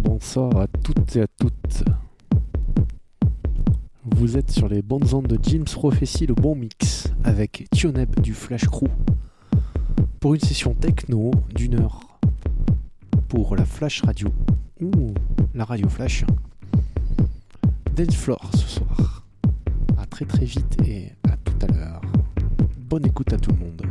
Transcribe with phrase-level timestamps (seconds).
[0.00, 1.84] Bonsoir à toutes et à toutes.
[4.04, 8.32] Vous êtes sur les bandes ondes de James Prophecy, le bon mix, avec Tioneb du
[8.32, 8.88] Flash Crew,
[10.18, 12.00] pour une session techno d'une heure
[13.28, 14.28] pour la Flash Radio,
[14.80, 15.12] ou
[15.54, 16.24] la Radio Flash.
[17.94, 19.11] Dance Floor ce soir.
[20.28, 22.00] Très vite et à tout à l'heure.
[22.88, 23.82] Bonne écoute à tout le monde.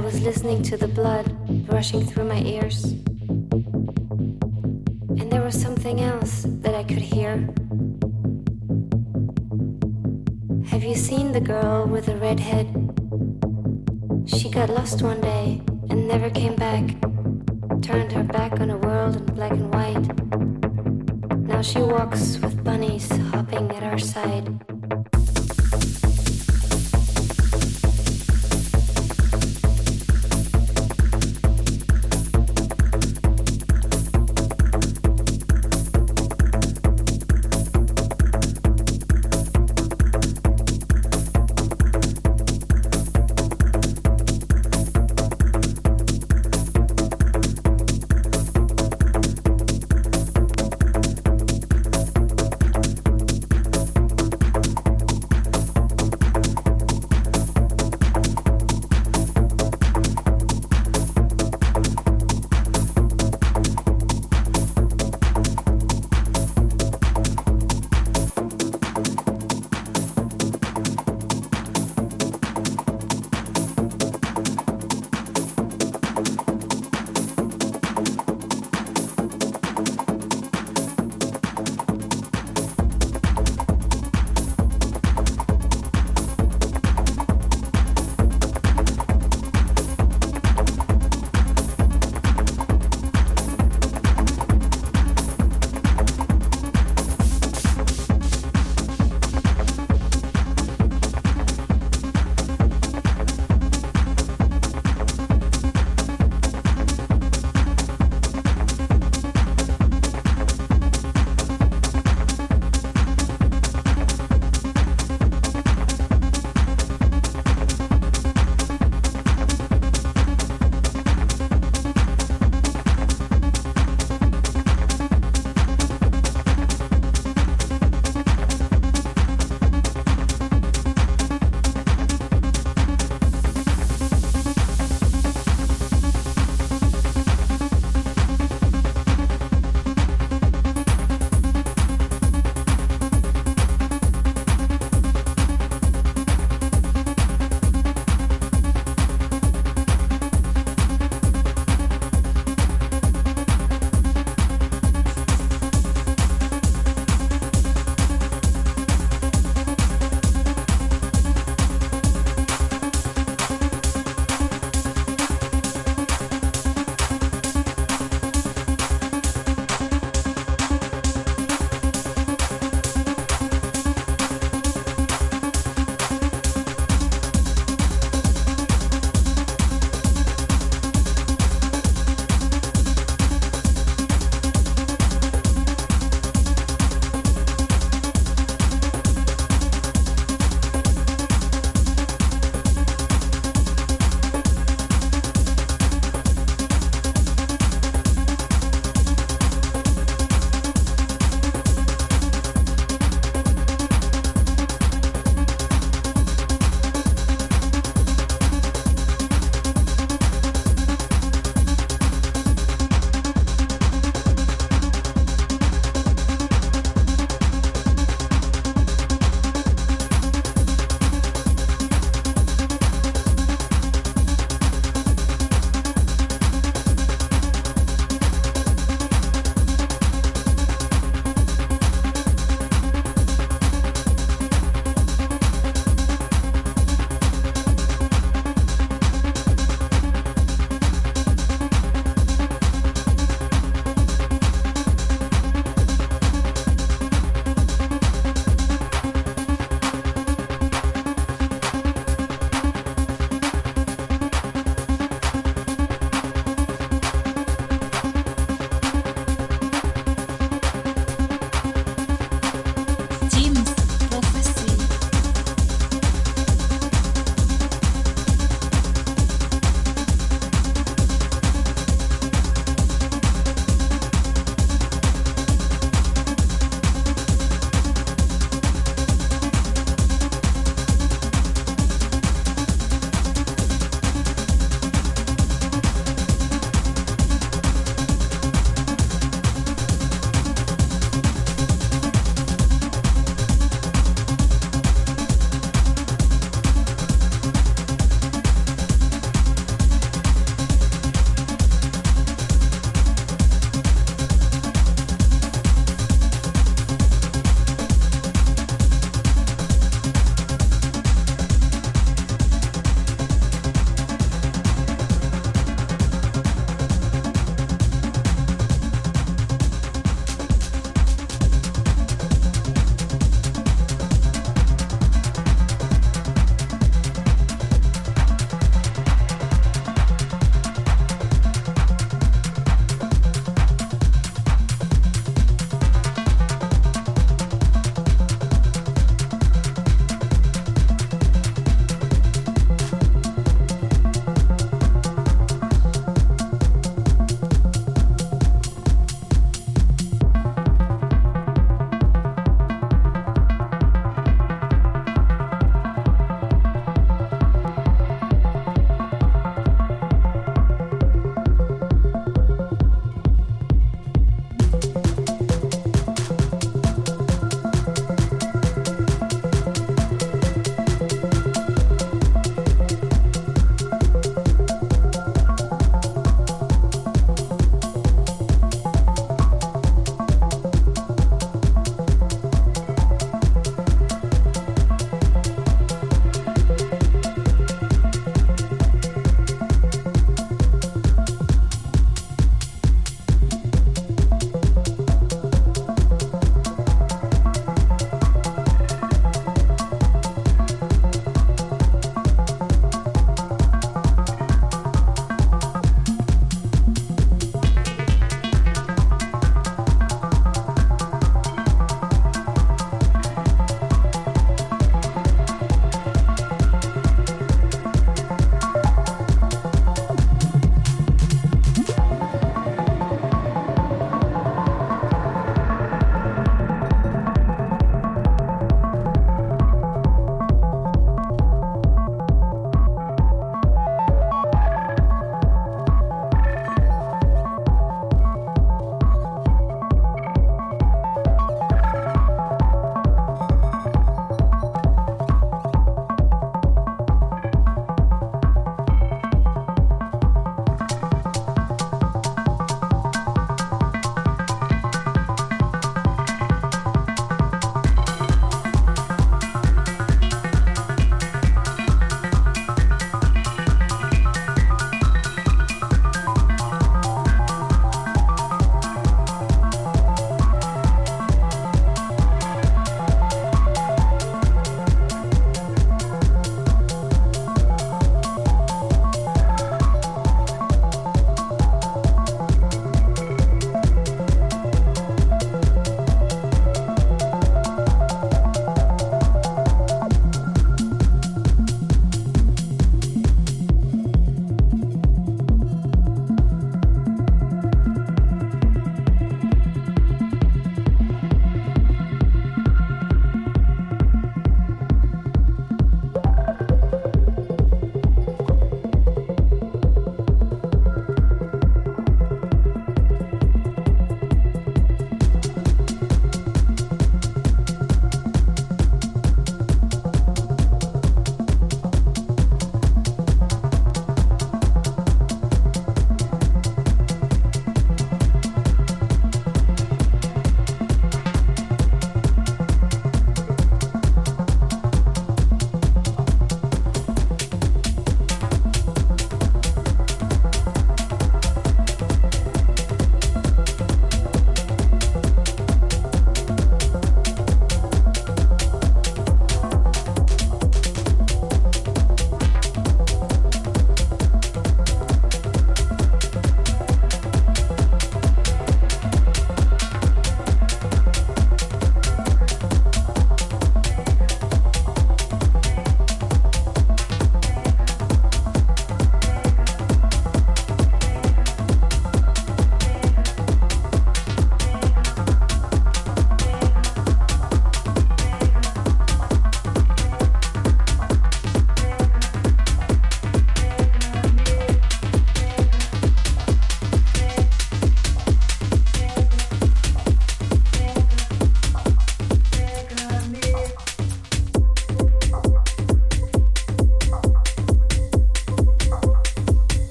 [0.00, 1.26] Was listening to the blood
[1.70, 2.84] rushing through my ears.
[5.18, 7.36] And there was something else that I could hear.
[10.70, 12.68] Have you seen the girl with the red head?
[14.26, 16.84] She got lost one day and never came back.
[17.82, 20.06] Turned her back on a world in black and white.
[21.36, 24.69] Now she walks with bunnies hopping at her side.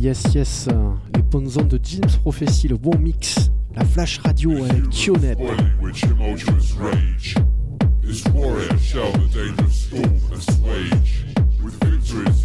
[0.00, 0.68] Yes,
[1.14, 5.36] les bonnes ondes de James Prophecy, le bon mix, la flash radio avec Tionet.
[11.62, 12.40] With victory's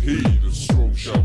[0.52, 1.24] strong shall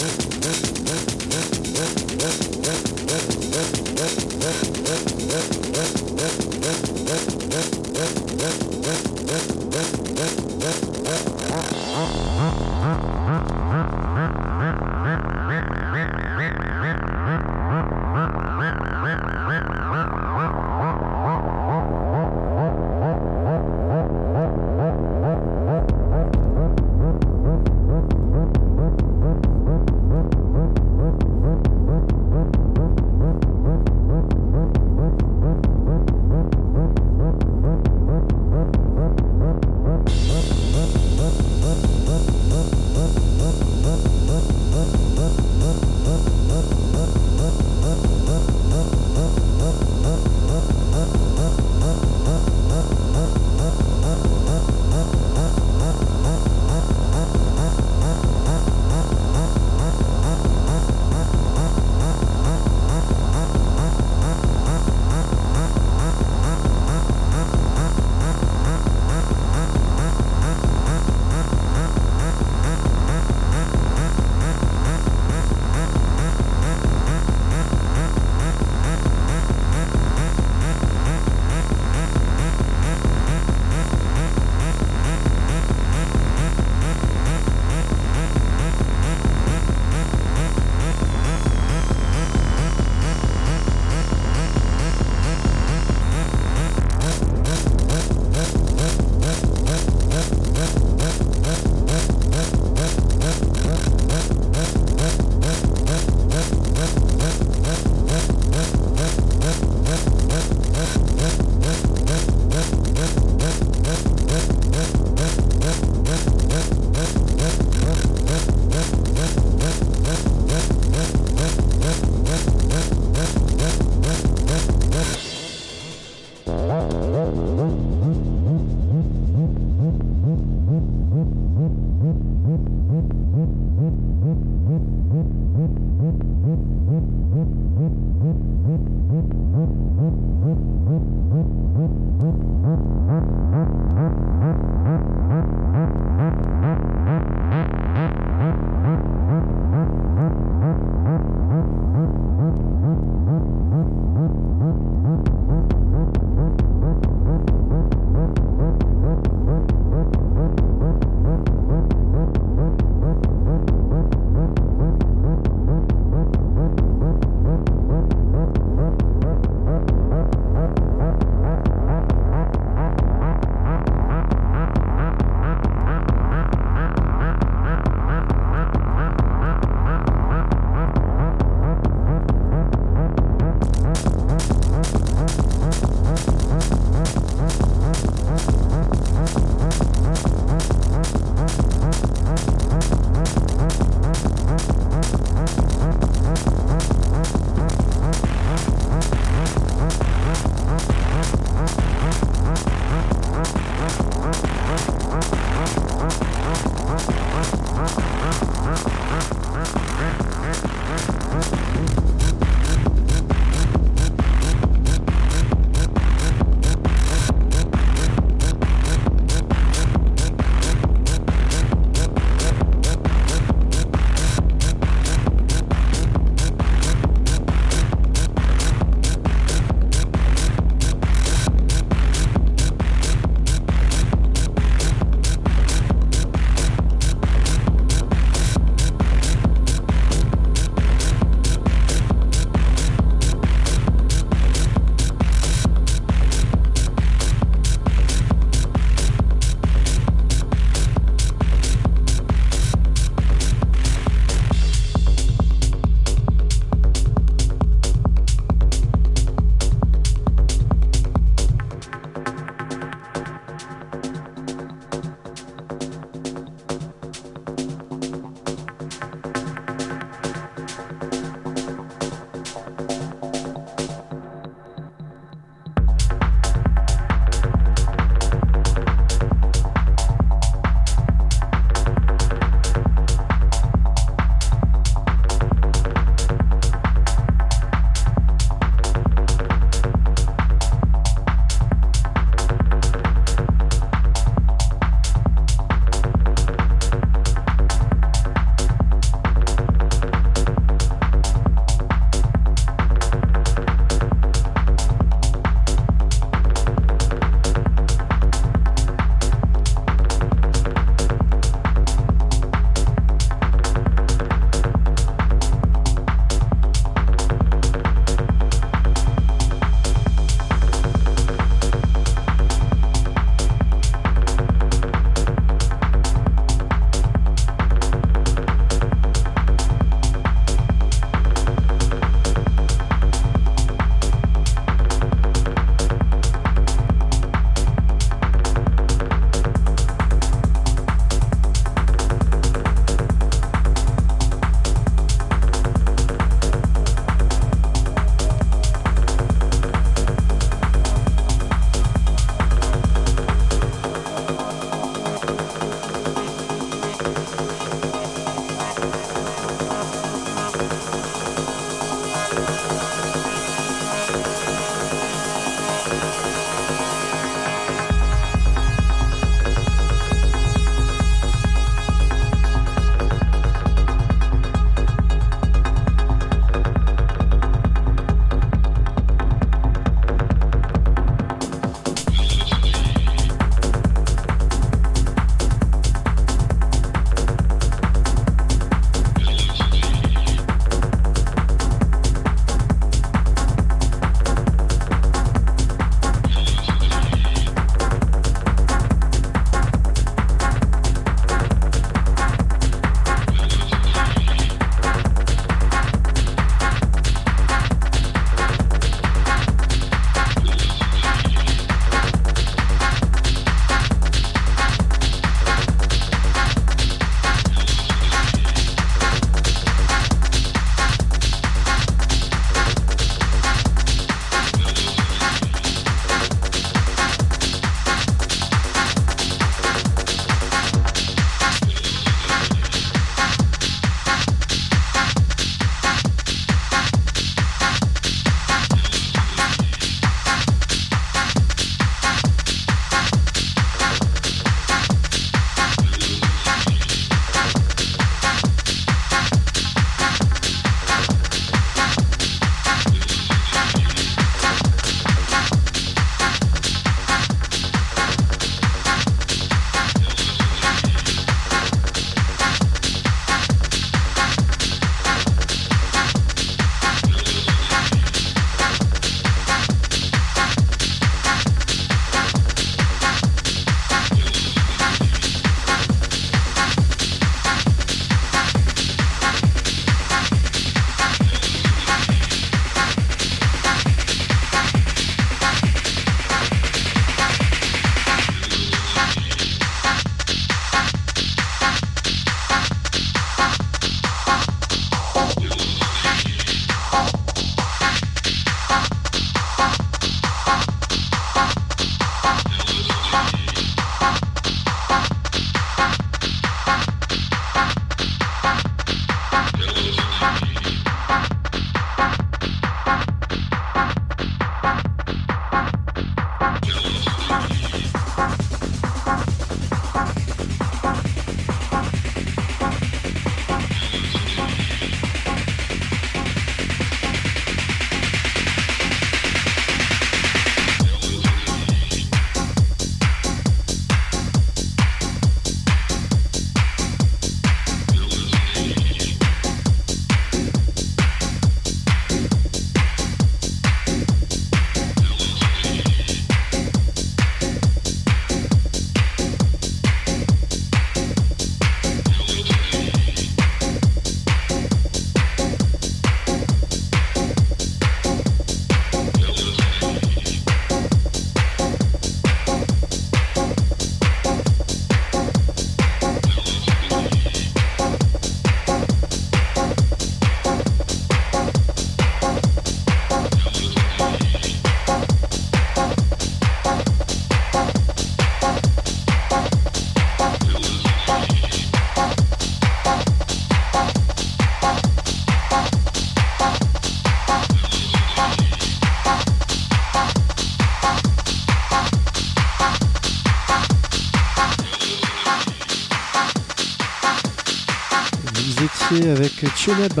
[599.10, 600.00] avec Tioneb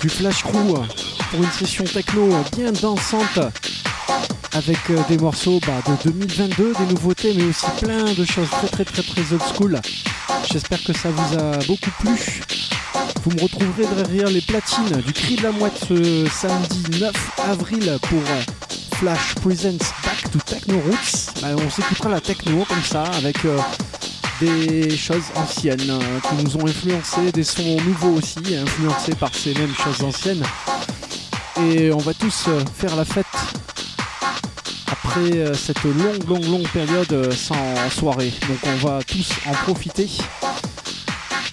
[0.00, 0.74] du Flash Crew
[1.30, 3.40] pour une session techno bien dansante
[4.52, 8.68] avec euh, des morceaux bah, de 2022, des nouveautés, mais aussi plein de choses très
[8.68, 9.80] très très très old school.
[10.50, 12.40] J'espère que ça vous a beaucoup plu.
[13.24, 17.12] Vous me retrouverez derrière les platines du Cri de la Mouette ce samedi 9
[17.50, 18.22] avril pour
[18.98, 21.40] Flash Presents Back to Techno Roots.
[21.42, 23.58] Bah, on s'écoutera la techno comme ça avec euh,
[24.44, 29.54] des choses anciennes euh, qui nous ont influencé, des sons nouveaux aussi, influencés par ces
[29.54, 30.42] mêmes choses anciennes.
[31.62, 33.26] Et on va tous euh, faire la fête
[34.90, 37.54] après euh, cette longue, longue, longue période sans
[37.90, 38.32] soirée.
[38.48, 40.10] Donc on va tous en profiter.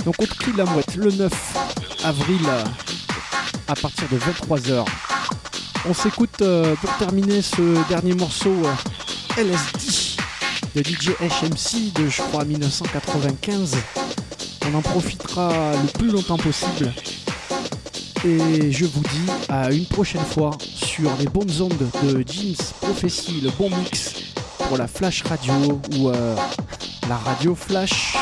[0.06, 1.32] Donc au cri de la mouette, le 9
[2.04, 2.42] avril
[3.68, 4.86] à partir de 23h.
[5.88, 6.44] On s'écoute
[6.82, 8.54] pour terminer ce dernier morceau
[9.38, 9.81] LSD
[10.76, 13.76] de DJ HMC de je crois 1995.
[14.68, 16.94] On en profitera le plus longtemps possible.
[18.24, 23.42] Et je vous dis à une prochaine fois sur les bonnes ondes de James Prophecy,
[23.42, 24.14] le bon mix
[24.68, 26.36] pour la Flash Radio ou euh,
[27.10, 28.16] la Radio Flash.